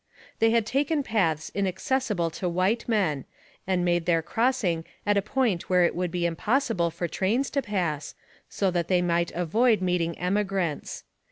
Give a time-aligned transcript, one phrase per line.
[0.39, 3.25] They had taken paths inaccessible to white men,
[3.67, 6.65] and made their crossing at a point where it would be AMONG THE SIOUX INDIANS.
[6.65, 8.15] 51 impossible for trains to pass,
[8.49, 11.03] so that they might avoid meeting emigrants.